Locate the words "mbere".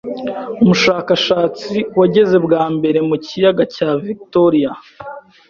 2.75-2.99